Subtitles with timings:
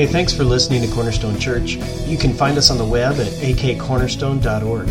[0.00, 1.72] Hey, thanks for listening to Cornerstone Church.
[2.06, 4.88] You can find us on the web at akcornerstone.org.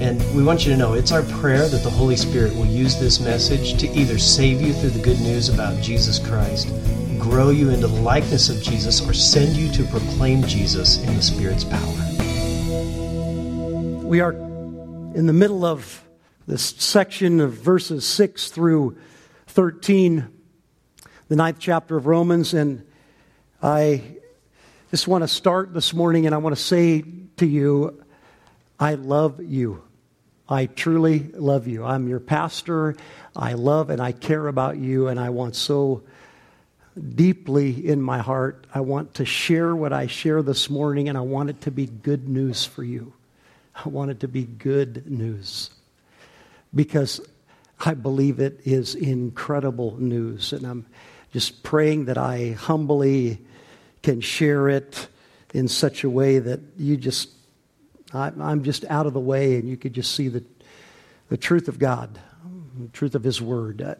[0.00, 2.98] And we want you to know it's our prayer that the Holy Spirit will use
[2.98, 6.66] this message to either save you through the good news about Jesus Christ,
[7.20, 11.22] grow you into the likeness of Jesus, or send you to proclaim Jesus in the
[11.22, 11.78] Spirit's power.
[14.04, 16.02] We are in the middle of
[16.48, 18.98] this section of verses 6 through
[19.46, 20.26] 13,
[21.28, 22.84] the ninth chapter of Romans, and
[23.62, 24.16] I
[24.92, 27.02] just want to start this morning and I want to say
[27.38, 28.04] to you,
[28.78, 29.82] I love you.
[30.46, 31.82] I truly love you.
[31.82, 32.94] I'm your pastor.
[33.34, 36.02] I love and I care about you, and I want so
[37.14, 41.22] deeply in my heart, I want to share what I share this morning, and I
[41.22, 43.14] want it to be good news for you.
[43.74, 45.70] I want it to be good news
[46.74, 47.26] because
[47.80, 50.52] I believe it is incredible news.
[50.52, 50.84] And I'm
[51.32, 53.38] just praying that I humbly
[54.02, 55.08] can share it
[55.54, 57.30] in such a way that you just,
[58.12, 60.44] I, am just out of the way and you could just see the,
[61.28, 62.18] the truth of God,
[62.78, 63.96] the truth of His Word.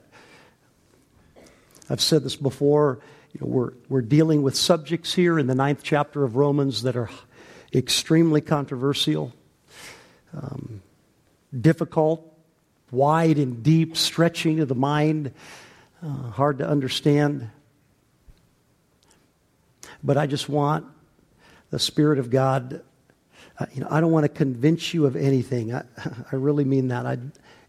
[1.88, 3.00] I've said this before.
[3.32, 6.96] You know, we're, we're dealing with subjects here in the ninth chapter of Romans that
[6.96, 7.10] are
[7.74, 9.32] extremely controversial,
[10.34, 10.82] um,
[11.58, 12.28] difficult,
[12.90, 15.32] wide and deep, stretching of the mind,
[16.02, 17.50] uh, hard to understand.
[20.02, 20.86] But I just want
[21.70, 22.82] the Spirit of God.
[23.58, 25.74] Uh, you know, I don't want to convince you of anything.
[25.74, 25.84] I,
[26.32, 27.06] I really mean that.
[27.06, 27.18] I,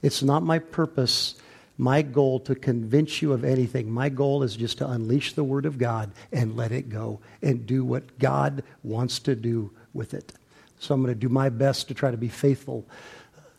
[0.02, 1.36] it's not my purpose,
[1.78, 3.92] my goal to convince you of anything.
[3.92, 7.66] My goal is just to unleash the Word of God and let it go and
[7.66, 10.34] do what God wants to do with it.
[10.80, 12.86] So I'm going to do my best to try to be faithful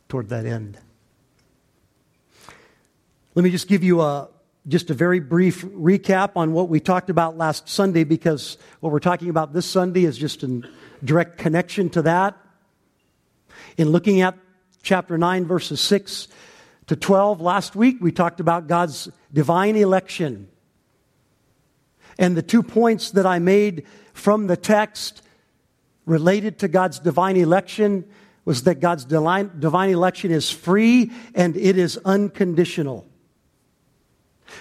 [0.09, 0.77] toward that end.
[3.35, 4.29] Let me just give you a,
[4.67, 8.99] just a very brief recap on what we talked about last Sunday because what we're
[8.99, 10.67] talking about this Sunday is just in
[11.05, 12.37] direct connection to that.
[13.77, 14.39] In looking at
[14.83, 16.29] chapter 9, verses 6
[16.87, 20.49] to 12, last week we talked about God's divine election.
[22.19, 25.21] And the two points that I made from the text
[26.07, 28.05] related to God's divine election
[28.47, 33.07] was that God's divine, divine election is free and it is unconditional.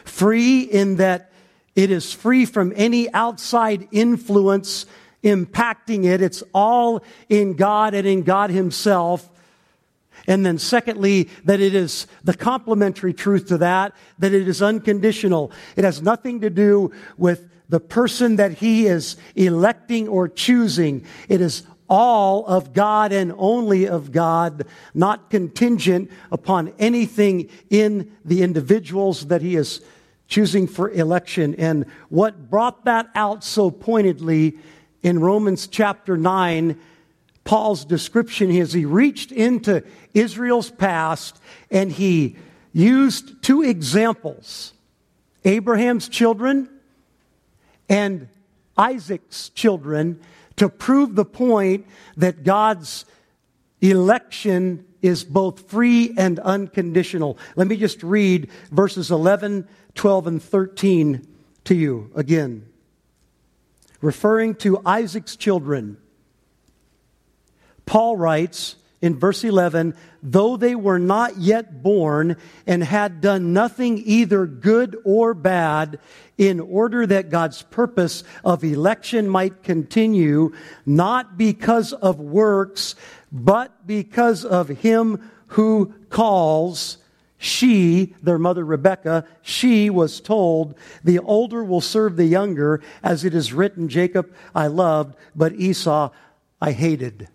[0.05, 1.31] Free in that
[1.75, 4.85] it is free from any outside influence
[5.23, 6.21] impacting it.
[6.21, 9.29] It's all in God and in God Himself.
[10.27, 15.51] And then secondly, that it is the complementary truth to that, that it is unconditional.
[15.75, 21.03] It has nothing to do with the person that he is electing or choosing.
[21.27, 28.41] It is all of God and only of God, not contingent upon anything in the
[28.41, 29.81] individuals that He is
[30.27, 31.55] choosing for election.
[31.55, 34.57] And what brought that out so pointedly
[35.03, 36.79] in Romans chapter 9,
[37.43, 39.83] Paul's description is he reached into
[40.13, 41.39] Israel's past
[41.69, 42.37] and he
[42.71, 44.73] used two examples
[45.45, 46.69] Abraham's children
[47.89, 48.29] and
[48.77, 50.21] Isaac's children
[50.57, 51.85] to prove the point
[52.17, 53.05] that God's
[53.81, 57.37] election is both free and unconditional.
[57.55, 61.27] Let me just read verses 11, 12, and 13
[61.65, 62.65] to you again.
[64.01, 65.97] Referring to Isaac's children,
[67.85, 69.93] Paul writes, in verse 11,
[70.23, 75.99] though they were not yet born and had done nothing either good or bad,
[76.37, 80.53] in order that God's purpose of election might continue,
[80.85, 82.95] not because of works,
[83.29, 86.97] but because of him who calls,
[87.37, 93.35] she, their mother Rebecca, she was told, the older will serve the younger, as it
[93.35, 96.09] is written, Jacob I loved, but Esau
[96.61, 97.27] I hated.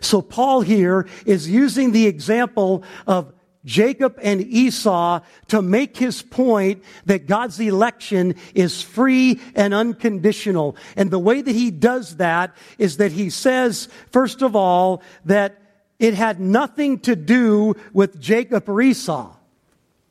[0.00, 3.32] So Paul here is using the example of
[3.64, 10.76] Jacob and Esau to make his point that God's election is free and unconditional.
[10.96, 15.60] And the way that he does that is that he says, first of all, that
[15.98, 19.34] it had nothing to do with Jacob or Esau.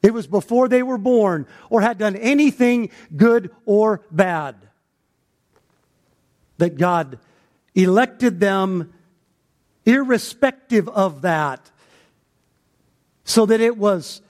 [0.02, 4.56] It was before they were born or had done anything good or bad.
[6.58, 7.20] That God
[7.76, 8.94] elected them
[9.86, 11.72] irrespective of that.
[13.26, 14.22] So that it was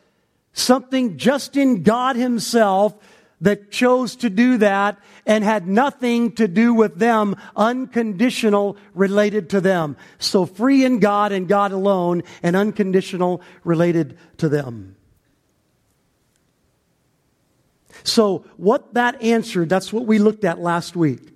[0.54, 2.96] something just in God Himself
[3.42, 9.60] that chose to do that and had nothing to do with them, unconditional related to
[9.60, 9.98] them.
[10.18, 14.96] So free in God and God alone and unconditional related to them.
[18.04, 21.33] So what that answered, that's what we looked at last week.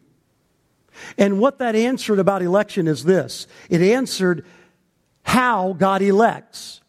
[1.18, 4.46] And what that answered about election is this it answered
[5.24, 6.82] how God elects.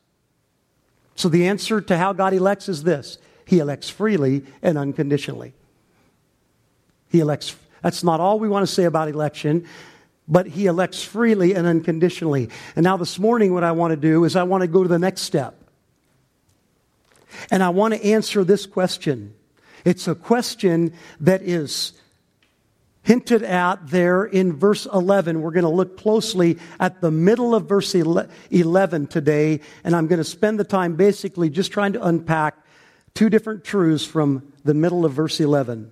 [1.16, 5.55] So the answer to how God elects is this He elects freely and unconditionally.
[7.10, 9.66] He elects, that's not all we want to say about election,
[10.28, 12.50] but He elects freely and unconditionally.
[12.76, 14.88] And now this morning, what I want to do is I want to go to
[14.88, 15.56] the next step.
[17.50, 19.34] And I want to answer this question.
[19.84, 21.93] It's a question that is
[23.08, 25.40] hinted at there in verse 11.
[25.40, 30.19] We're going to look closely at the middle of verse 11 today, and I'm going
[30.19, 32.58] to spend the time basically just trying to unpack
[33.14, 35.90] two different truths from the middle of verse 11.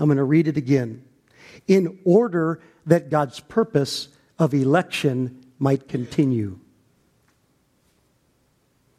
[0.00, 1.04] I'm going to read it again.
[1.66, 6.60] In order that God's purpose of election might continue.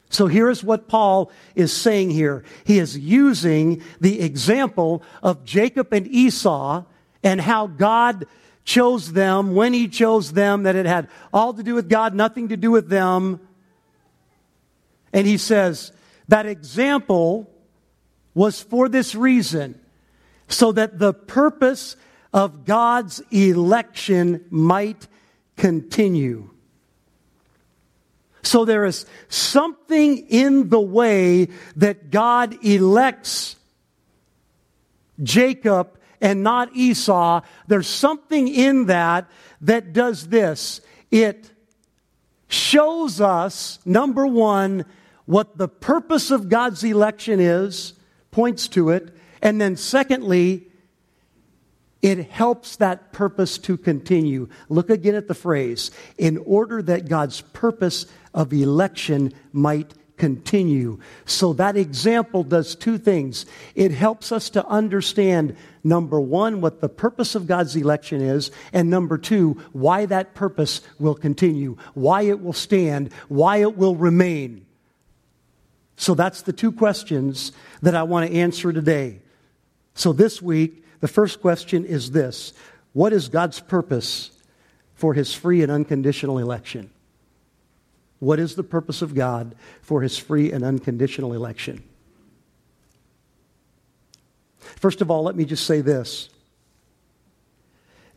[0.10, 2.44] So here's what Paul is saying here.
[2.66, 6.84] He is using the example of Jacob and Esau
[7.24, 8.26] and how God
[8.66, 12.50] chose them, when he chose them, that it had all to do with God, nothing
[12.50, 13.40] to do with them.
[15.12, 15.92] And he says
[16.28, 17.50] that example
[18.34, 19.80] was for this reason,
[20.48, 21.96] so that the purpose
[22.32, 25.08] of God's election might
[25.58, 26.49] continue.
[28.42, 33.56] So there is something in the way that God elects
[35.22, 37.42] Jacob and not Esau.
[37.68, 39.30] There's something in that
[39.62, 40.82] that does this.
[41.12, 41.52] It
[42.48, 44.86] shows us, number one,
[45.26, 47.94] what the purpose of God's election is,
[48.32, 49.16] points to it.
[49.42, 50.68] And then secondly,
[52.02, 54.48] it helps that purpose to continue.
[54.70, 61.00] Look again at the phrase, in order that God's purpose of election might continue.
[61.26, 63.48] So that example does two things.
[63.74, 68.92] It helps us to understand, number one, what the purpose of God's election is, and
[68.92, 74.66] number two, why that purpose will continue, why it will stand, why it will remain.
[75.96, 79.22] So that's the two questions that I want to answer today.
[79.96, 82.54] So this week, the first question is this
[82.94, 84.31] What is God's purpose
[84.94, 86.92] for his free and unconditional election?
[88.19, 91.83] What is the purpose of God for his free and unconditional election?
[94.60, 96.30] First of all, let me just say this.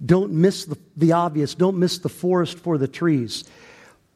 [0.04, 1.54] Don't miss the, the, obvious.
[1.54, 3.44] Don't miss the forest for the trees.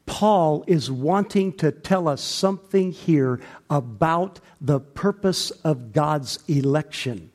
[0.05, 3.39] Paul is wanting to tell us something here
[3.69, 7.31] about the purpose of God's election.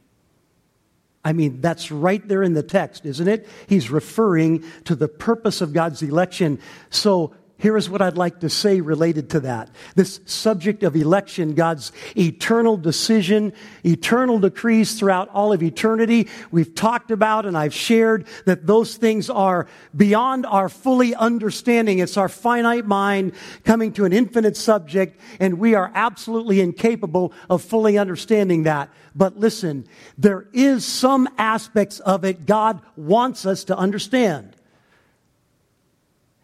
[1.24, 3.48] I mean, that's right there in the text, isn't it?
[3.68, 6.58] He's referring to the purpose of God's election.
[6.90, 9.70] So here is what I'd like to say related to that.
[9.94, 13.52] This subject of election, God's eternal decision,
[13.86, 16.28] eternal decrees throughout all of eternity.
[16.50, 22.00] We've talked about and I've shared that those things are beyond our fully understanding.
[22.00, 23.32] It's our finite mind
[23.62, 28.90] coming to an infinite subject and we are absolutely incapable of fully understanding that.
[29.14, 29.86] But listen,
[30.18, 34.56] there is some aspects of it God wants us to understand.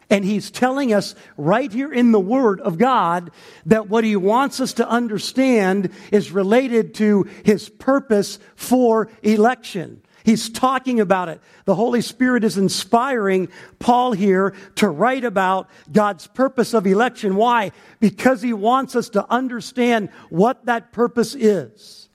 [0.09, 3.31] And he's telling us right here in the Word of God
[3.67, 10.01] that what he wants us to understand is related to his purpose for election.
[10.23, 11.41] He's talking about it.
[11.65, 17.35] The Holy Spirit is inspiring Paul here to write about God's purpose of election.
[17.35, 17.71] Why?
[17.99, 22.09] Because he wants us to understand what that purpose is.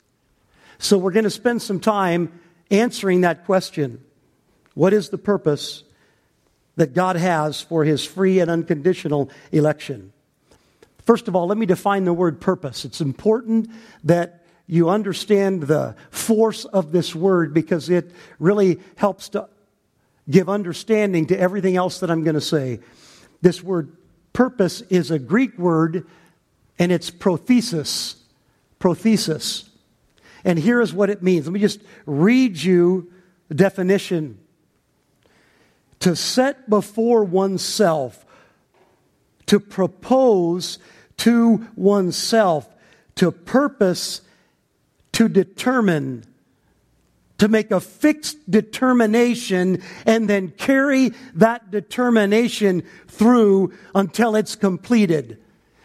[0.79, 4.05] So we're going to spend some time answering that question.
[4.75, 5.85] What is the purpose
[6.77, 10.13] that God has for his free and unconditional election.
[11.05, 12.85] First of all, let me define the word purpose.
[12.85, 13.71] It's important
[14.05, 19.49] that you understand the force of this word because it really helps to
[20.31, 22.81] give understanding to everything else that I'm going to say.
[23.43, 23.97] This word
[24.33, 26.07] purpose is a Greek word
[26.79, 28.17] and it's prothesis.
[28.81, 29.69] Prothesis.
[30.45, 31.47] And here is what it means.
[31.47, 33.13] Let me just read you
[33.49, 34.39] the definition
[36.05, 38.27] to set before oneself,
[39.47, 40.79] to propose
[41.17, 42.69] to oneself,
[43.15, 44.21] to purpose,
[45.13, 46.23] to determine,
[47.39, 55.39] to make a fixed determination and then carry that determination through until it's completed.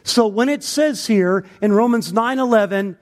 [0.04, 2.98] So when it says here in Romans 9:11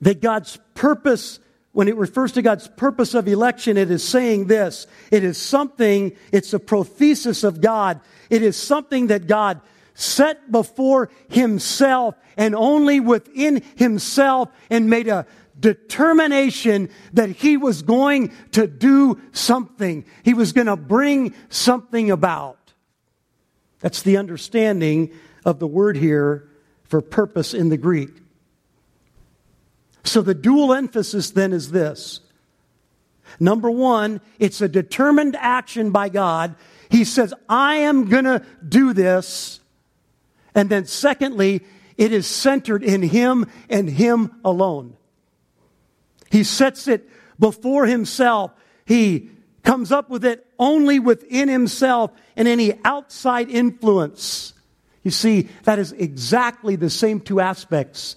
[0.00, 1.38] that God's purpose
[1.72, 4.86] when it refers to God's purpose of election, it is saying this.
[5.10, 8.00] It is something, it's a prothesis of God.
[8.28, 9.60] It is something that God
[9.94, 15.26] set before himself and only within himself and made a
[15.58, 20.04] determination that he was going to do something.
[20.24, 22.56] He was going to bring something about.
[23.80, 25.12] That's the understanding
[25.44, 26.48] of the word here
[26.84, 28.10] for purpose in the Greek.
[30.04, 32.20] So the dual emphasis then is this.
[33.38, 36.56] Number one, it's a determined action by God.
[36.88, 39.60] He says, I am going to do this.
[40.54, 41.64] And then secondly,
[41.96, 44.96] it is centered in Him and Him alone.
[46.30, 48.52] He sets it before Himself.
[48.84, 49.30] He
[49.62, 54.54] comes up with it only within Himself and any outside influence.
[55.02, 58.16] You see, that is exactly the same two aspects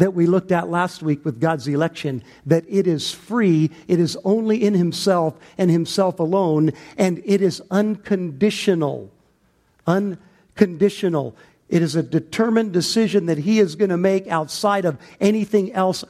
[0.00, 4.16] that we looked at last week with God's election that it is free, it is
[4.24, 9.12] only in Himself and Himself alone, and it is unconditional.
[9.86, 11.36] Unconditional.
[11.68, 16.02] It is a determined decision that He is going to make outside of anything else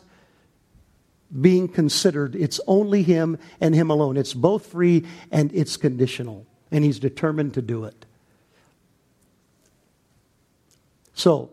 [1.41, 2.37] being considered.
[2.37, 4.17] It's only Him and Him alone.
[4.17, 8.07] It's both free and it's conditional, and He's determined to do it.
[11.13, 11.51] So,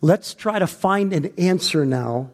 [0.00, 2.30] Let's try to find an answer now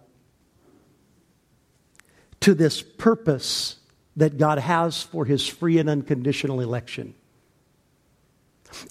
[2.40, 3.76] to this purpose
[4.16, 7.14] that God has for his free and unconditional election.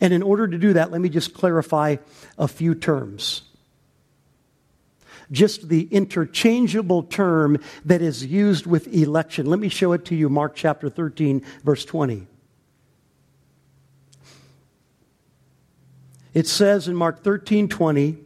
[0.01, 1.97] And in order to do that, let me just clarify
[2.37, 3.43] a few terms.
[5.31, 9.45] Just the interchangeable term that is used with election.
[9.45, 12.27] Let me show it to you, Mark chapter 13, verse 20.
[16.33, 18.17] It says in Mark 13, 20,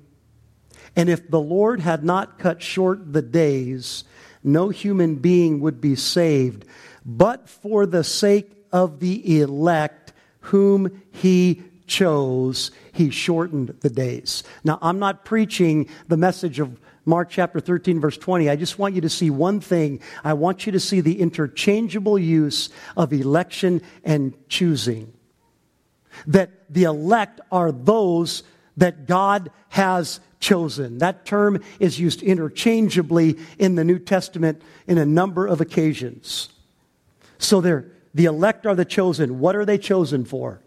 [0.98, 4.04] and if the Lord had not cut short the days,
[4.44, 6.66] no human being would be saved.
[7.06, 14.44] But for the sake of the elect whom he chose, he shortened the days.
[14.63, 18.50] Now, I'm not preaching the message of Mark chapter 13, verse 20.
[18.50, 20.01] I just want you to see one thing.
[20.24, 25.13] I want you to see the interchangeable use of election and choosing.
[26.25, 28.42] That the elect are those
[28.77, 31.00] that God has chosen.
[31.00, 36.50] That term is used interchangeably in the New Testament in a number of occasions.
[37.38, 39.39] So they're, the elect are the chosen.
[39.39, 40.62] What are they chosen for?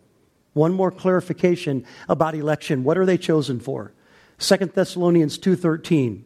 [0.53, 2.83] One more clarification about election.
[2.85, 3.93] What are they chosen for?
[4.39, 6.23] 2 Thessalonians 2:13.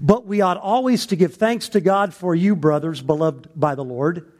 [0.00, 3.84] But we ought always to give thanks to God for you, brothers, beloved by the
[3.84, 4.32] Lord,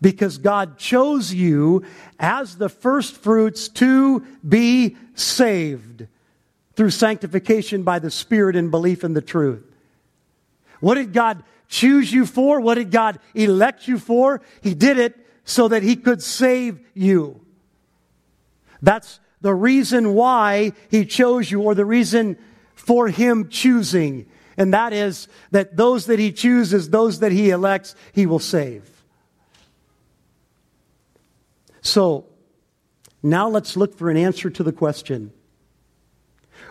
[0.00, 1.84] because God chose you
[2.18, 6.06] as the first fruits to be saved
[6.76, 9.64] through sanctification by the Spirit and belief in the truth.
[10.80, 12.60] What did God choose you for?
[12.60, 14.40] What did God elect you for?
[14.60, 15.14] He did it
[15.44, 17.40] so that He could save you.
[18.82, 22.36] That's the reason why He chose you, or the reason
[22.74, 24.26] for Him choosing.
[24.56, 28.90] And that is that those that He chooses, those that He elects, He will save.
[31.82, 32.26] So,
[33.22, 35.32] now let's look for an answer to the question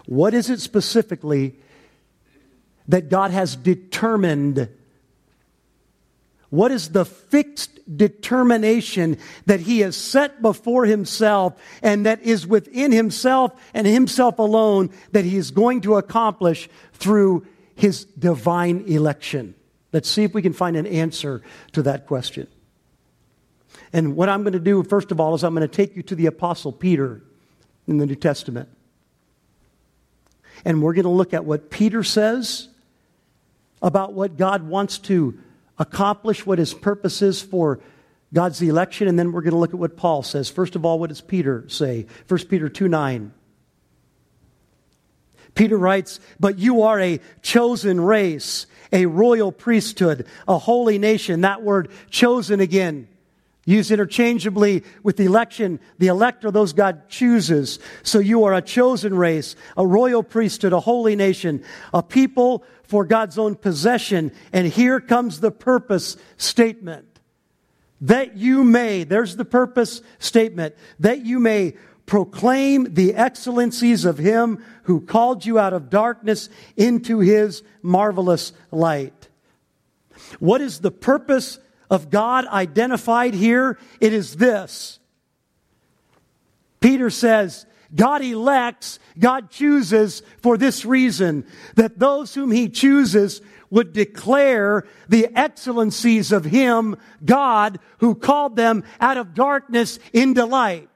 [0.05, 1.55] what is it specifically
[2.87, 4.69] that God has determined?
[6.49, 12.91] What is the fixed determination that He has set before Himself and that is within
[12.91, 19.55] Himself and Himself alone that He is going to accomplish through His divine election?
[19.93, 21.41] Let's see if we can find an answer
[21.73, 22.47] to that question.
[23.93, 26.01] And what I'm going to do, first of all, is I'm going to take you
[26.03, 27.21] to the Apostle Peter
[27.87, 28.69] in the New Testament.
[30.65, 32.69] And we're going to look at what Peter says
[33.81, 35.37] about what God wants to
[35.77, 37.79] accomplish, what his purpose is for
[38.33, 40.49] God's election, and then we're going to look at what Paul says.
[40.49, 42.07] First of all, what does Peter say?
[42.27, 43.33] 1 Peter 2 9.
[45.53, 51.41] Peter writes, But you are a chosen race, a royal priesthood, a holy nation.
[51.41, 53.07] That word chosen again
[53.65, 55.79] Used interchangeably with the election.
[55.97, 57.79] The elect are those God chooses.
[58.03, 63.05] So you are a chosen race, a royal priesthood, a holy nation, a people for
[63.05, 64.33] God's own possession.
[64.51, 67.07] And here comes the purpose statement.
[68.01, 74.61] That you may, there's the purpose statement, that you may proclaim the excellencies of him
[74.83, 79.29] who called you out of darkness into his marvelous light.
[80.39, 81.59] What is the purpose
[81.93, 84.99] of God identified here, it is this.
[86.79, 91.45] Peter says, God elects, God chooses for this reason,
[91.75, 98.83] that those whom he chooses would declare the excellencies of him, God, who called them
[98.99, 100.89] out of darkness into light.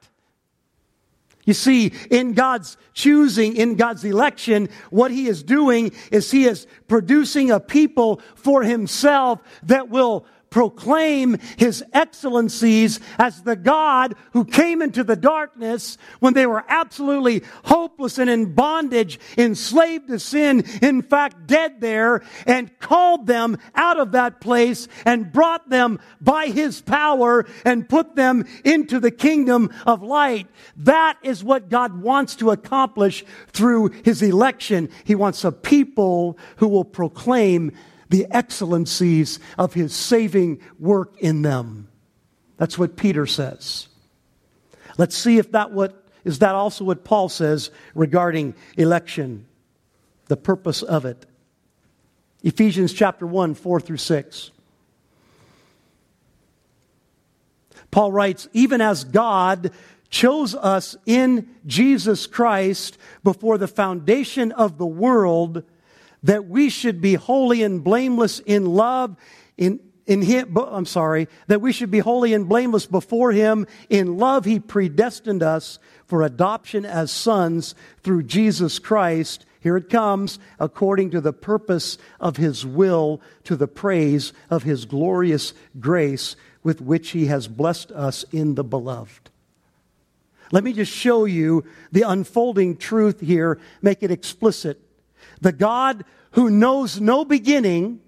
[1.48, 6.66] You see, in God's choosing, in God's election, what He is doing is He is
[6.88, 14.82] producing a people for Himself that will proclaim his excellencies as the God who came
[14.82, 21.02] into the darkness when they were absolutely hopeless and in bondage, enslaved to sin, in
[21.02, 26.80] fact dead there, and called them out of that place and brought them by his
[26.80, 30.46] power and put them into the kingdom of light.
[30.76, 34.88] That is what God wants to accomplish through his election.
[35.04, 37.72] He wants a people who will proclaim
[38.08, 41.88] the excellencies of his saving work in them.
[42.56, 43.88] That's what Peter says.
[44.96, 49.46] Let's see if that what is that also what Paul says regarding election,
[50.26, 51.24] the purpose of it.
[52.42, 54.50] Ephesians chapter 1, 4 through 6.
[57.90, 59.70] Paul writes, even as God
[60.10, 65.62] chose us in Jesus Christ before the foundation of the world
[66.22, 69.16] that we should be holy and blameless in love
[69.56, 73.66] in in him I'm sorry that we should be holy and blameless before him.
[73.90, 79.44] In love he predestined us for adoption as sons through Jesus Christ.
[79.60, 84.86] Here it comes according to the purpose of his will to the praise of his
[84.86, 89.28] glorious grace with which he has blessed us in the beloved.
[90.50, 93.58] Let me just show you the unfolding truth here.
[93.82, 94.80] Make it explicit
[95.40, 98.00] the God who knows no beginning,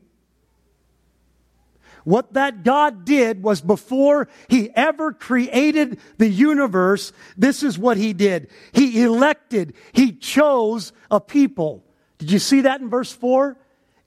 [2.04, 8.12] what that God did was before he ever created the universe, this is what he
[8.12, 8.50] did.
[8.72, 11.84] He elected, he chose a people.
[12.18, 13.56] Did you see that in verse 4?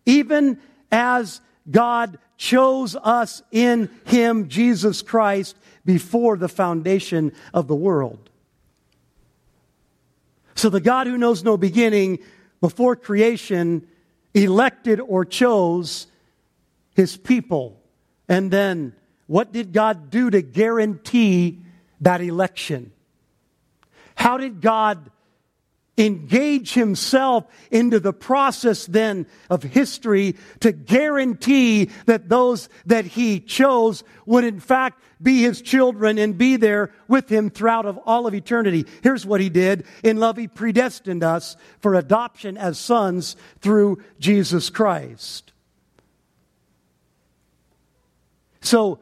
[0.05, 0.59] Even
[0.91, 8.29] as God chose us in him, Jesus Christ, before the foundation of the world.
[10.55, 12.19] So the God who knows no beginning
[12.63, 13.85] before creation
[14.33, 16.07] elected or chose
[16.95, 17.77] his people.
[18.29, 18.95] And then
[19.27, 21.59] what did God do to guarantee
[21.99, 22.93] that election?
[24.15, 25.11] How did God
[25.97, 34.03] engage himself into the process then of history to guarantee that those that he chose
[34.25, 38.33] would in fact be his children and be there with him throughout of all of
[38.33, 38.85] eternity.
[39.01, 39.85] Here's what he did.
[40.03, 45.53] In love, he predestined us for adoption as sons through Jesus Christ.
[48.61, 48.99] So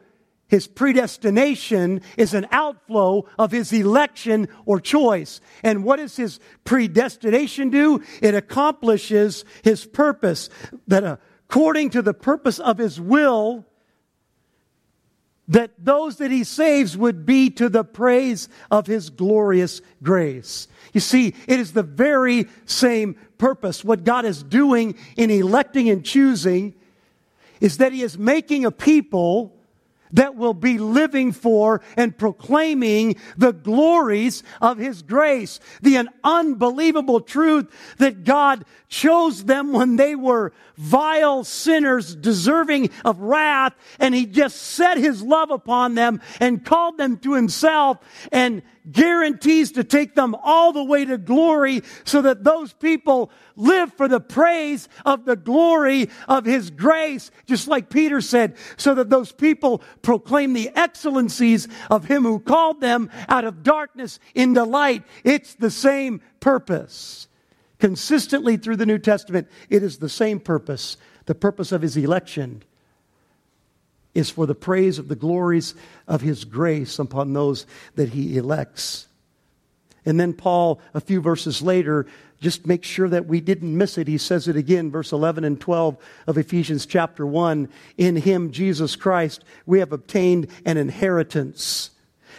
[0.52, 5.40] his predestination is an outflow of his election or choice.
[5.62, 8.02] And what does his predestination do?
[8.20, 10.50] It accomplishes his purpose
[10.88, 11.04] that
[11.48, 13.64] according to the purpose of his will,
[15.48, 20.68] that those that he saves would be to the praise of his glorious grace.
[20.92, 23.82] You see, it is the very same purpose.
[23.82, 26.74] What God is doing in electing and choosing
[27.58, 29.56] is that he is making a people
[30.12, 35.60] that will be living for and proclaiming the glories of His grace.
[35.80, 43.74] The unbelievable truth that God chose them when they were vile sinners deserving of wrath
[43.98, 47.98] and He just set His love upon them and called them to Himself
[48.30, 53.92] and guarantees to take them all the way to glory so that those people live
[53.94, 59.10] for the praise of the glory of His grace, just like Peter said, so that
[59.10, 65.04] those people proclaim the excellencies of Him who called them out of darkness into light.
[65.24, 67.28] It's the same purpose.
[67.78, 72.62] Consistently through the New Testament, it is the same purpose, the purpose of His election
[74.14, 75.74] is for the praise of the glories
[76.06, 79.08] of his grace upon those that he elects.
[80.04, 82.06] And then Paul, a few verses later,
[82.40, 84.08] just make sure that we didn't miss it.
[84.08, 85.96] He says it again, verse 11 and 12
[86.26, 87.68] of Ephesians chapter 1.
[87.98, 91.90] In him, Jesus Christ, we have obtained an inheritance.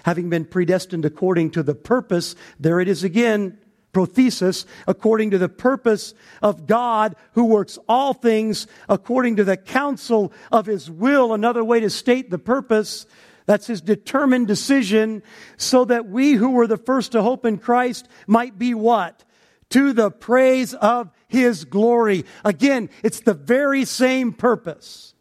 [0.03, 3.57] Having been predestined according to the purpose, there it is again,
[3.93, 10.33] prothesis, according to the purpose of God who works all things according to the counsel
[10.51, 11.33] of his will.
[11.33, 13.05] Another way to state the purpose,
[13.45, 15.23] that's his determined decision,
[15.57, 19.23] so that we who were the first to hope in Christ might be what?
[19.69, 22.25] To the praise of his glory.
[22.43, 25.12] Again, it's the very same purpose.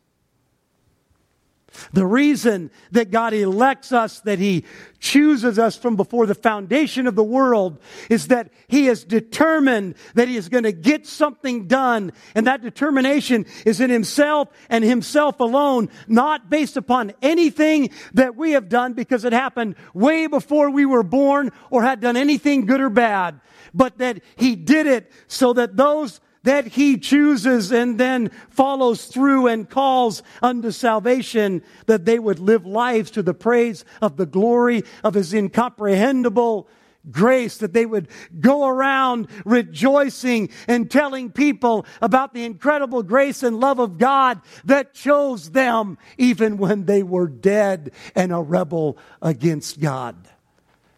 [1.93, 4.65] The reason that God elects us, that He
[4.99, 10.29] chooses us from before the foundation of the world, is that He is determined that
[10.29, 12.13] He is going to get something done.
[12.35, 18.53] And that determination is in Himself and Himself alone, not based upon anything that we
[18.53, 22.81] have done because it happened way before we were born or had done anything good
[22.81, 23.41] or bad,
[23.75, 29.47] but that He did it so that those that he chooses and then follows through
[29.47, 34.83] and calls unto salvation, that they would live lives to the praise of the glory
[35.05, 36.69] of his incomprehensible
[37.11, 38.09] grace, that they would
[38.41, 44.95] go around rejoicing and telling people about the incredible grace and love of God that
[44.95, 50.17] chose them even when they were dead and a rebel against God.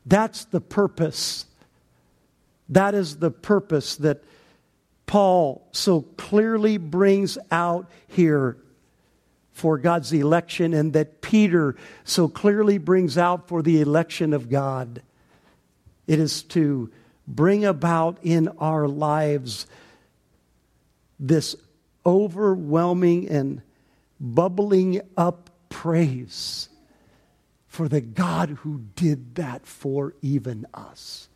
[0.07, 1.47] That's the purpose.
[2.69, 4.23] That is the purpose that
[5.07, 8.57] Paul so clearly brings out here
[9.53, 15.03] for God's election, and that Peter so clearly brings out for the election of God.
[16.07, 16.91] It is to
[17.27, 19.67] bring about in our lives
[21.21, 21.55] this
[22.05, 23.63] overwhelming and
[24.21, 26.69] bubbling up praise
[27.67, 31.29] for the God who did that for even us.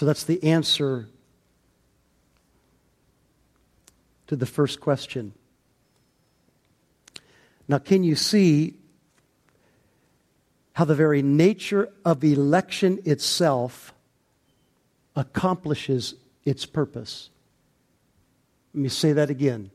[0.00, 1.08] So that's the answer
[4.28, 5.34] to the first question.
[7.68, 8.76] Now, can you see
[10.72, 13.92] how the very nature of election itself
[15.16, 16.14] accomplishes
[16.46, 17.28] its purpose?
[18.72, 19.70] Let me say that again.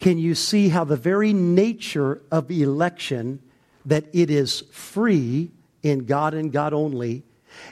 [0.00, 3.42] Can you see how the very nature of election,
[3.84, 5.50] that it is free
[5.82, 7.24] in God and God only,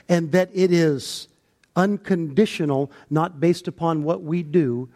[0.07, 1.27] and that it is
[1.75, 4.89] unconditional, not based upon what we do,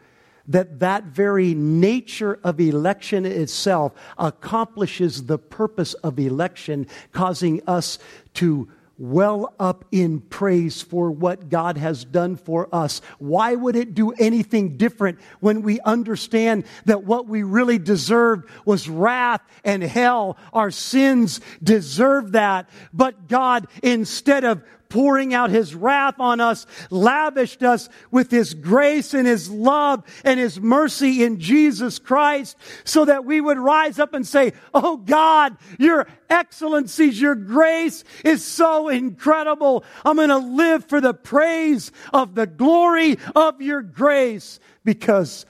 [0.47, 7.97] that that very nature of election itself accomplishes the purpose of election, causing us
[8.35, 13.01] to well up in praise for what God has done for us.
[13.19, 18.87] Why would it do anything different when we understand that what we really deserved was
[18.87, 20.37] wrath and hell?
[20.53, 22.69] Our sins deserve that.
[22.93, 24.63] But God, instead of
[24.95, 30.39] pouring out his wrath on us, lavished us with his grace and his love and
[30.39, 32.55] his mercy in Jesus Christ
[32.85, 38.41] so that we would rise up and say, Oh God, your excellencies, your grace is
[38.45, 39.83] so incredible.
[40.05, 45.45] I'm going to live for the praise of the glory of your grace because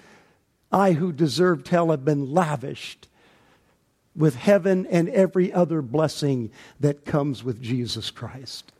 [0.72, 3.08] I who deserved hell have been lavished
[4.16, 8.72] with heaven and every other blessing that comes with Jesus Christ.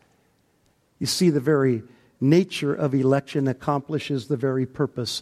[1.00, 1.84] You see, the very
[2.22, 5.22] nature of election accomplishes the very purpose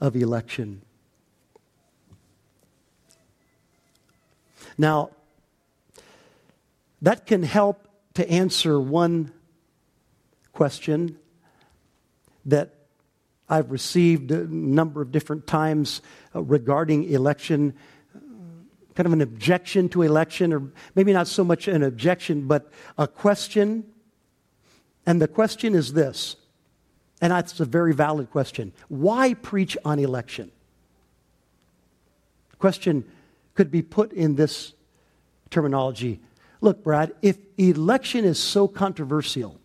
[0.00, 0.82] of election.
[4.76, 5.10] Now,
[7.02, 9.32] that can help to answer one
[10.52, 11.18] question
[12.46, 12.74] that
[13.48, 16.00] I've received a number of different times
[16.34, 17.74] uh, regarding election.
[18.94, 23.06] Kind of an objection to election, or maybe not so much an objection, but a
[23.06, 23.84] question
[25.06, 26.36] and the question is this,
[27.20, 30.50] and that's a very valid question why preach on election?
[32.50, 33.04] The question
[33.54, 34.72] could be put in this
[35.50, 36.20] terminology.
[36.60, 39.60] Look, Brad, if election is so controversial,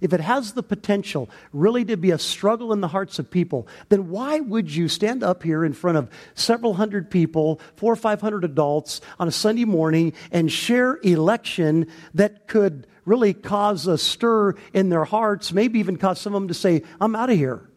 [0.00, 3.68] if it has the potential really to be a struggle in the hearts of people,
[3.88, 7.96] then why would you stand up here in front of several hundred people, four or
[7.96, 13.98] five hundred adults on a Sunday morning and share election that could really cause a
[13.98, 17.36] stir in their hearts, maybe even cause some of them to say, I'm out of
[17.36, 17.68] here?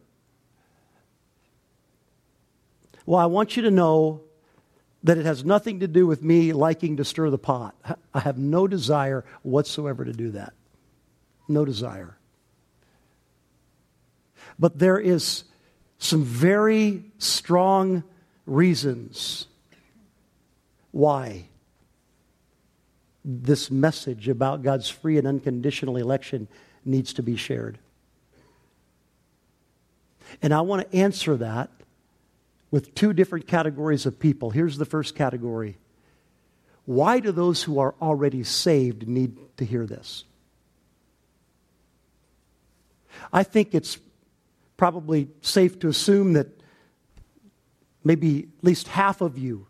[3.06, 4.22] Well, I want you to know
[5.04, 7.76] that it has nothing to do with me liking to stir the pot.
[8.14, 10.54] I have no desire whatsoever to do that.
[11.48, 12.18] No desire.
[14.58, 15.44] But there is
[15.98, 18.04] some very strong
[18.46, 19.48] reasons
[20.92, 21.48] why
[23.26, 26.48] this message about God's free and unconditional election
[26.86, 27.80] needs to be shared.
[30.42, 31.70] And I want to answer that
[32.72, 34.50] with two different categories of people.
[34.50, 35.78] Here's the first category
[36.86, 40.26] Why do those who are already saved need to hear this?
[43.32, 44.00] I think it's
[44.76, 46.48] probably safe to assume that
[48.04, 49.68] maybe at least half of you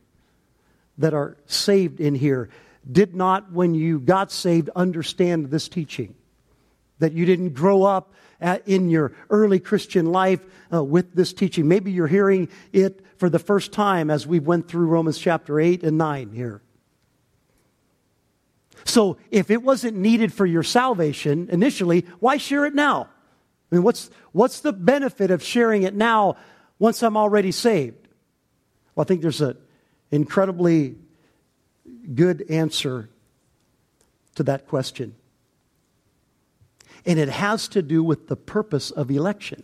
[0.97, 2.49] that are saved in here
[2.89, 6.15] did not, when you got saved, understand this teaching
[6.99, 10.39] that you didn't grow up at, in your early Christian life
[10.71, 11.67] uh, with this teaching.
[11.67, 15.83] Maybe you're hearing it for the first time as we went through Romans chapter 8
[15.83, 16.61] and 9 here.
[18.85, 23.09] So if it wasn't needed for your salvation initially, why share it now?
[23.71, 26.37] I mean, what's, what's the benefit of sharing it now
[26.79, 28.07] once I'm already saved?
[28.93, 29.57] Well, I think there's an
[30.11, 30.95] incredibly
[32.13, 33.09] good answer
[34.35, 35.15] to that question.
[37.05, 39.63] And it has to do with the purpose of election.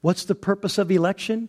[0.00, 1.48] What's the purpose of election?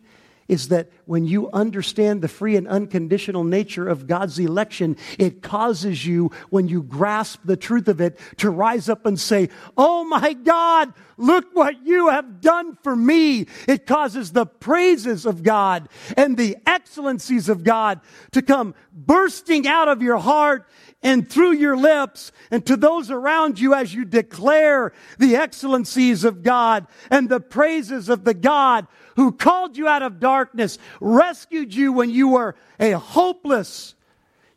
[0.50, 6.06] Is that when you understand the free and unconditional nature of God's election, it causes
[6.06, 10.34] you, when you grasp the truth of it, to rise up and say, Oh my
[10.34, 13.46] God, look what you have done for me.
[13.68, 19.88] It causes the praises of God and the excellencies of God to come bursting out
[19.88, 20.68] of your heart
[21.02, 26.44] and through your lips and to those around you as you declare the excellencies of
[26.44, 31.94] God and the praises of the God who called you out of darkness, rescued you
[31.94, 33.96] when you were a hopeless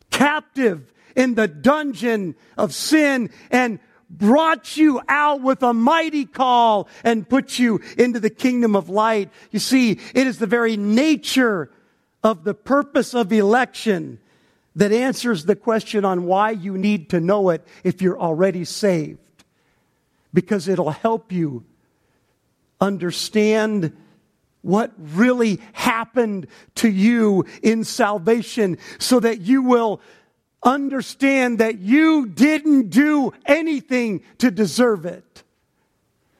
[0.09, 7.27] captive in the dungeon of sin and brought you out with a mighty call and
[7.27, 9.29] put you into the kingdom of light.
[9.51, 11.71] You see, it is the very nature
[12.23, 14.19] of the purpose of election
[14.75, 19.19] that answers the question on why you need to know it if you're already saved.
[20.33, 21.63] Because it'll help you
[22.81, 23.95] understand
[24.63, 30.01] what really happened to you in salvation so that you will
[30.63, 35.43] understand that you didn't do anything to deserve it.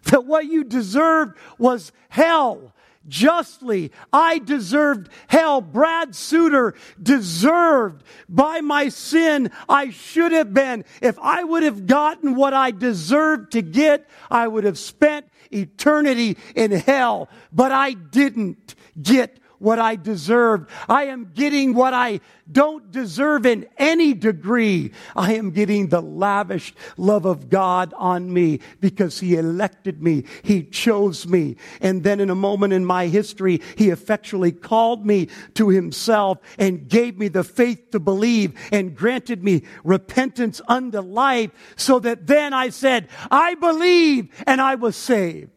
[0.05, 2.72] That what you deserved was hell
[3.07, 3.91] justly.
[4.11, 5.61] I deserved hell.
[5.61, 9.51] Brad Suter deserved by my sin.
[9.67, 10.85] I should have been.
[11.01, 16.37] If I would have gotten what I deserved to get, I would have spent eternity
[16.55, 17.29] in hell.
[17.51, 20.69] But I didn't get what I deserved.
[20.89, 22.19] I am getting what I
[22.51, 24.91] don't deserve in any degree.
[25.15, 30.25] I am getting the lavish love of God on me because He elected me.
[30.43, 31.55] He chose me.
[31.79, 36.89] And then in a moment in my history, He effectually called me to Himself and
[36.89, 42.53] gave me the faith to believe and granted me repentance unto life so that then
[42.53, 45.52] I said, I believe and I was saved.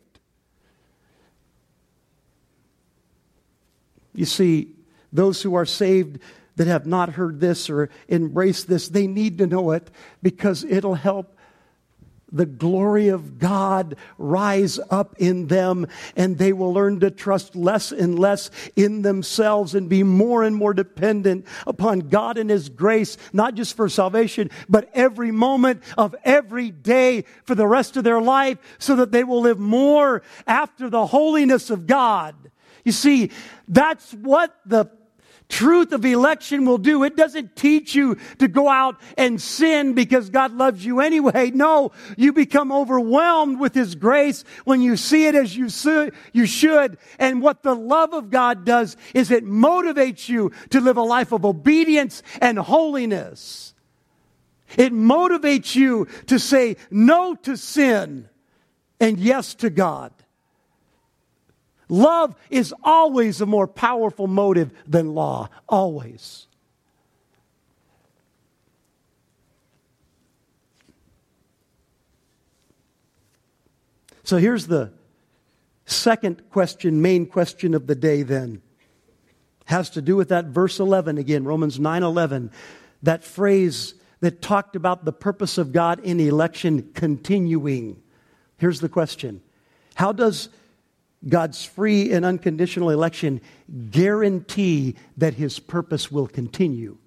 [4.17, 4.73] You see,
[5.13, 6.19] those who are saved
[6.57, 9.91] that have not heard this or embraced this, they need to know it
[10.23, 11.37] because it'll help
[12.33, 17.93] the glory of God rise up in them, and they will learn to trust less
[17.93, 23.17] and less in themselves and be more and more dependent upon God and His grace,
[23.33, 28.21] not just for salvation, but every moment of every day for the rest of their
[28.21, 32.35] life, so that they will live more after the holiness of God
[32.87, 33.33] you see,
[33.67, 34.89] that's what the
[35.49, 37.03] truth of election will do.
[37.03, 41.51] It doesn't teach you to go out and sin because God loves you anyway.
[41.51, 45.69] No, you become overwhelmed with His grace when you see it as you,
[46.33, 46.97] you should.
[47.19, 51.33] And what the love of God does is it motivates you to live a life
[51.33, 53.75] of obedience and holiness.
[54.77, 58.29] It motivates you to say no to sin
[59.01, 60.13] and yes to God.
[61.89, 65.49] Love is always a more powerful motive than law.
[65.69, 66.47] Always.
[74.25, 74.93] So here's the
[75.85, 78.61] second question, main question of the day then.
[79.67, 82.51] Has to do with that verse 11 again, Romans 9 11.
[83.03, 88.03] That phrase that talked about the purpose of God in election continuing.
[88.59, 89.43] Here's the question
[89.95, 90.49] How does
[91.29, 93.41] God's free and unconditional election
[93.91, 96.99] guarantee that his purpose will continue?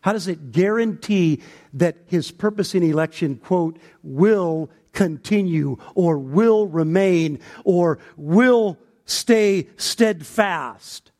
[0.00, 1.42] How does it guarantee
[1.74, 11.12] that his purpose in election, quote, will continue or will remain or will stay steadfast?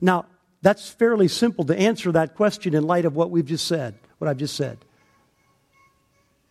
[0.00, 0.26] Now,
[0.62, 4.28] that's fairly simple to answer that question in light of what we've just said, what
[4.28, 4.78] I've just said.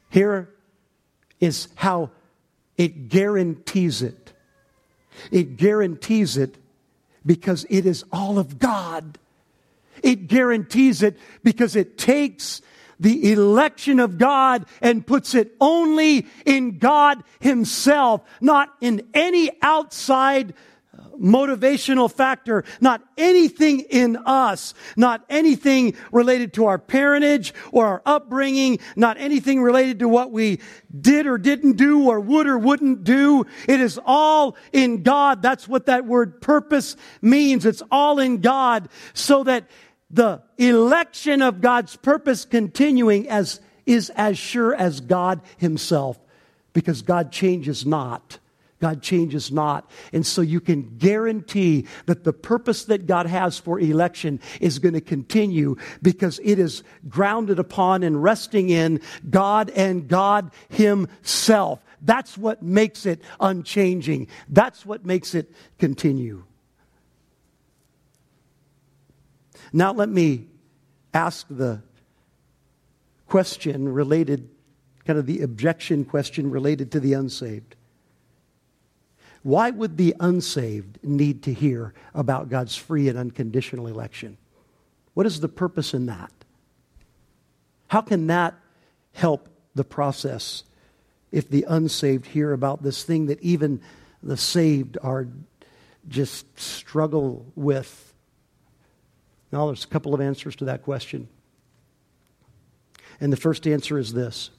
[0.09, 0.49] Here
[1.39, 2.11] is how
[2.77, 4.33] it guarantees it.
[5.31, 6.55] It guarantees it
[7.25, 9.17] because it is all of God.
[10.03, 12.61] It guarantees it because it takes
[12.99, 20.53] the election of God and puts it only in God Himself, not in any outside
[21.19, 28.79] motivational factor, not anything in us, not anything related to our parentage or our upbringing,
[28.95, 30.59] not anything related to what we
[30.99, 33.45] did or didn't do or would or wouldn't do.
[33.67, 35.41] It is all in God.
[35.41, 37.65] That's what that word purpose means.
[37.65, 39.65] It's all in God so that
[40.09, 46.19] the election of God's purpose continuing as is as sure as God himself
[46.73, 48.37] because God changes not.
[48.79, 49.89] God changes not.
[50.13, 54.93] And so you can guarantee that the purpose that God has for election is going
[54.93, 61.83] to continue because it is grounded upon and resting in God and God Himself.
[62.01, 64.27] That's what makes it unchanging.
[64.47, 66.43] That's what makes it continue.
[69.73, 70.47] Now, let me
[71.13, 71.81] ask the
[73.27, 74.49] question related,
[75.05, 77.75] kind of the objection question related to the unsaved.
[79.43, 84.37] Why would the unsaved need to hear about God's free and unconditional election?
[85.13, 86.31] What is the purpose in that?
[87.87, 88.55] How can that
[89.13, 90.63] help the process
[91.31, 93.81] if the unsaved hear about this thing that even
[94.21, 95.27] the saved are
[96.07, 98.13] just struggle with?
[99.51, 101.29] Now, there's a couple of answers to that question.
[103.19, 104.51] And the first answer is this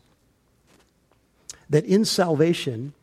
[1.70, 2.94] that in salvation,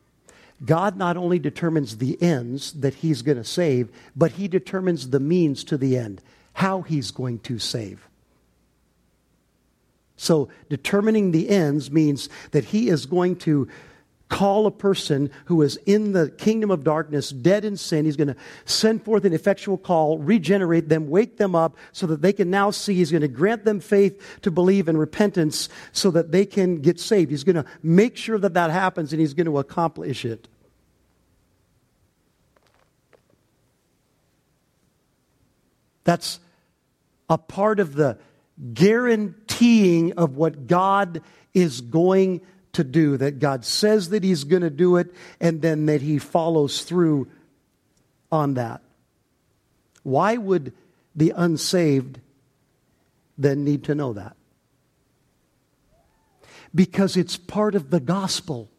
[0.63, 5.19] God not only determines the ends that He's going to save, but He determines the
[5.19, 6.21] means to the end,
[6.53, 8.07] how He's going to save.
[10.17, 13.67] So, determining the ends means that He is going to
[14.27, 18.05] call a person who is in the kingdom of darkness, dead in sin.
[18.05, 18.35] He's going to
[18.65, 22.71] send forth an effectual call, regenerate them, wake them up so that they can now
[22.71, 22.95] see.
[22.95, 26.99] He's going to grant them faith to believe and repentance so that they can get
[26.99, 27.29] saved.
[27.29, 30.47] He's going to make sure that that happens and he's going to accomplish it.
[36.03, 36.39] That's
[37.29, 38.17] a part of the
[38.73, 41.21] guaranteeing of what God
[41.53, 42.41] is going
[42.75, 46.19] to do, that God says that He's going to do it, and then that He
[46.19, 47.27] follows through
[48.31, 48.81] on that.
[50.03, 50.73] Why would
[51.15, 52.19] the unsaved
[53.37, 54.35] then need to know that?
[56.73, 58.69] Because it's part of the gospel.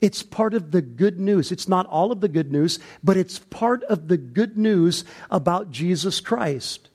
[0.00, 1.52] It's part of the good news.
[1.52, 5.70] It's not all of the good news, but it's part of the good news about
[5.70, 6.88] Jesus Christ.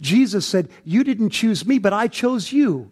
[0.00, 2.90] Jesus said, You didn't choose me, but I chose you.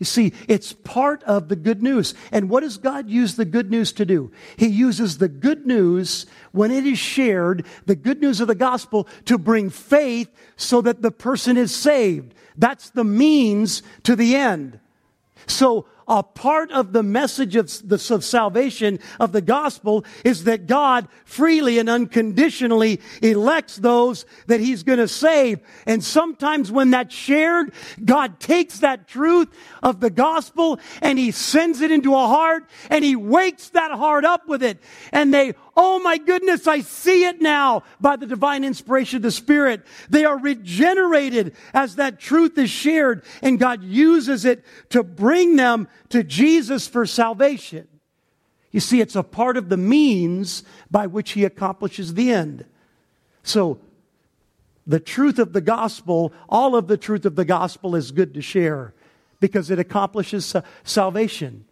[0.00, 2.14] You see, it's part of the good news.
[2.32, 4.32] And what does God use the good news to do?
[4.56, 9.06] He uses the good news when it is shared, the good news of the gospel,
[9.26, 12.34] to bring faith so that the person is saved.
[12.56, 14.80] That's the means to the end.
[15.46, 20.66] So a part of the message of, the, of salvation of the gospel is that
[20.66, 25.60] God freely and unconditionally elects those that he's going to save.
[25.86, 27.72] And sometimes when that's shared,
[28.04, 29.48] God takes that truth
[29.84, 34.24] of the gospel and he sends it into a heart and he wakes that heart
[34.24, 34.82] up with it.
[35.12, 39.30] And they Oh my goodness, I see it now by the divine inspiration of the
[39.30, 39.80] Spirit.
[40.10, 45.88] They are regenerated as that truth is shared and God uses it to bring them
[46.10, 47.88] to Jesus for salvation.
[48.72, 52.66] You see, it's a part of the means by which he accomplishes the end.
[53.42, 53.80] So,
[54.86, 58.42] the truth of the gospel, all of the truth of the gospel is good to
[58.42, 58.92] share
[59.40, 61.64] because it accomplishes salvation.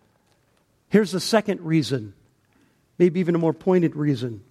[0.89, 2.15] Here's the second reason
[2.99, 4.43] maybe even a more pointed reason.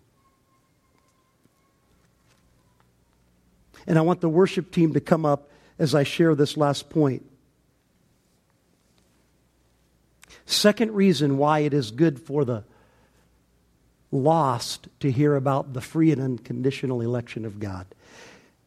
[3.85, 7.23] And I want the worship team to come up as I share this last point.
[10.45, 12.63] Second reason why it is good for the
[14.11, 17.85] lost to hear about the free and unconditional election of God.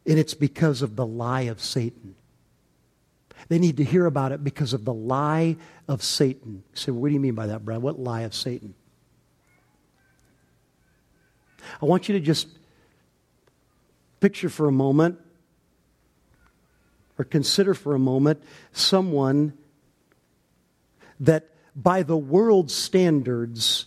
[0.07, 2.15] And it's because of the lie of Satan.
[3.49, 5.57] They need to hear about it because of the lie
[5.89, 6.63] of Satan.
[6.75, 7.83] So, what do you mean by that, Brad?
[7.83, 8.75] What lie of Satan?
[11.83, 12.49] I want you to just
[14.21, 15.19] picture for a moment
[17.19, 19.55] or consider for a moment someone
[21.19, 23.87] that by the world's standards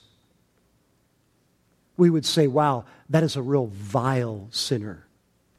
[1.97, 5.05] we would say, wow, that is a real vile sinner.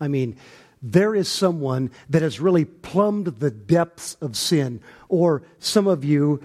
[0.01, 0.37] I mean,
[0.83, 4.81] there is someone that has really plumbed the depths of sin.
[5.09, 6.43] Or some of you,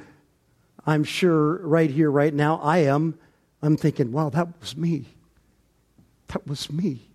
[0.85, 3.17] I'm sure right here, right now, I am,
[3.61, 5.05] I'm thinking, wow, that was me.
[6.29, 7.09] That was me.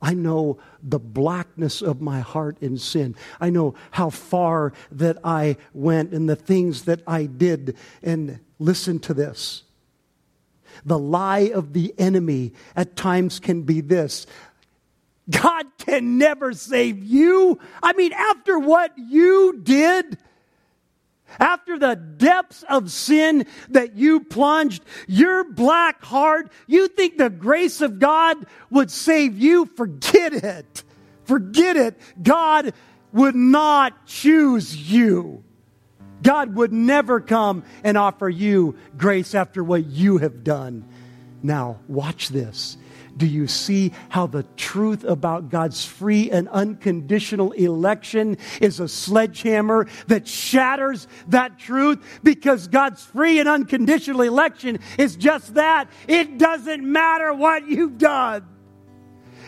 [0.00, 3.16] I know the blackness of my heart in sin.
[3.40, 7.76] I know how far that I went and the things that I did.
[8.02, 9.62] And listen to this.
[10.84, 14.26] The lie of the enemy at times can be this
[15.30, 17.58] God can never save you.
[17.82, 20.18] I mean, after what you did,
[21.38, 27.80] after the depths of sin that you plunged, your black heart, you think the grace
[27.80, 28.36] of God
[28.70, 29.66] would save you?
[29.66, 30.82] Forget it.
[31.24, 32.00] Forget it.
[32.22, 32.72] God
[33.12, 35.44] would not choose you.
[36.22, 40.84] God would never come and offer you grace after what you have done.
[41.42, 42.78] Now, watch this.
[43.16, 49.86] Do you see how the truth about God's free and unconditional election is a sledgehammer
[50.08, 52.04] that shatters that truth?
[52.22, 55.88] Because God's free and unconditional election is just that.
[56.08, 58.48] It doesn't matter what you've done.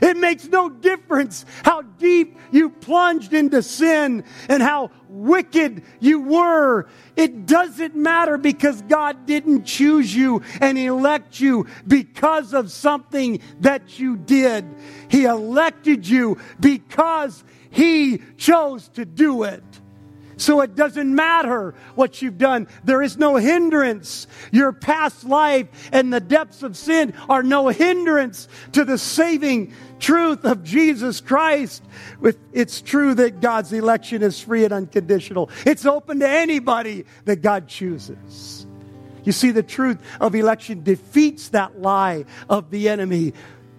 [0.03, 6.86] It makes no difference how deep you plunged into sin and how wicked you were.
[7.16, 13.99] It doesn't matter because God didn't choose you and elect you because of something that
[13.99, 14.64] you did.
[15.09, 19.64] He elected you because He chose to do it.
[20.39, 22.68] So it doesn't matter what you've done.
[22.84, 24.26] There is no hindrance.
[24.53, 30.45] Your past life and the depths of sin are no hindrance to the saving truth
[30.45, 31.82] of Jesus Christ.
[32.53, 35.49] It's true that God's election is free and unconditional.
[35.64, 38.66] It's open to anybody that God chooses.
[39.24, 43.32] You see, the truth of election defeats that lie of the enemy,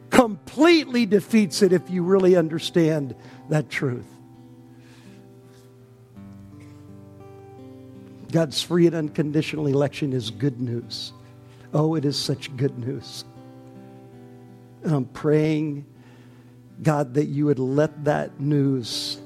[0.10, 3.16] completely defeats it if you really understand
[3.50, 4.08] that truth.
[8.38, 11.12] God's free and unconditional election is good news.
[11.74, 13.26] Oh, it is such good news.
[14.84, 15.88] And I'm praying,
[16.84, 19.20] God, that you would let that news,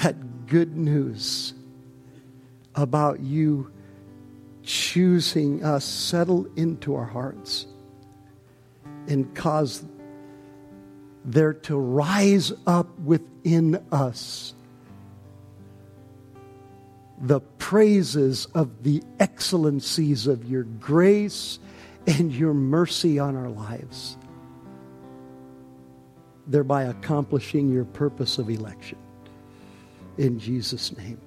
[0.00, 1.52] that good news
[2.76, 3.70] about you
[4.62, 7.66] choosing us settle into our hearts
[9.06, 9.84] and cause
[11.26, 14.54] there to rise up within us
[17.20, 21.58] the praises of the excellencies of your grace
[22.06, 24.16] and your mercy on our lives,
[26.46, 28.98] thereby accomplishing your purpose of election.
[30.16, 31.20] In Jesus' name.